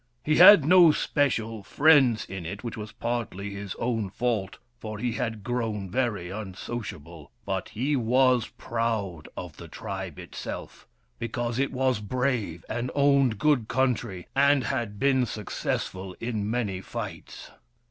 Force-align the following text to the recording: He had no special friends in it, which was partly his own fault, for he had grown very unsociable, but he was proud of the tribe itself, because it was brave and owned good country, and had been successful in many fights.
He 0.23 0.37
had 0.37 0.65
no 0.65 0.91
special 0.91 1.61
friends 1.61 2.25
in 2.25 2.43
it, 2.43 2.63
which 2.63 2.75
was 2.75 2.91
partly 2.91 3.51
his 3.53 3.75
own 3.75 4.09
fault, 4.09 4.57
for 4.79 4.97
he 4.97 5.11
had 5.11 5.43
grown 5.43 5.91
very 5.91 6.31
unsociable, 6.31 7.29
but 7.45 7.69
he 7.69 7.95
was 7.95 8.47
proud 8.57 9.27
of 9.37 9.57
the 9.57 9.67
tribe 9.67 10.17
itself, 10.17 10.87
because 11.19 11.59
it 11.59 11.71
was 11.71 11.99
brave 11.99 12.65
and 12.67 12.89
owned 12.95 13.37
good 13.37 13.67
country, 13.67 14.25
and 14.35 14.63
had 14.63 14.97
been 14.97 15.27
successful 15.27 16.15
in 16.19 16.49
many 16.49 16.81
fights. 16.81 17.51